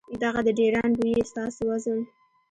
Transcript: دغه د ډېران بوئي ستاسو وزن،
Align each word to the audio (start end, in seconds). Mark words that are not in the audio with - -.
دغه 0.23 0.39
د 0.47 0.49
ډېران 0.59 0.91
بوئي 0.99 1.15
ستاسو 1.31 1.61
وزن، 1.69 1.99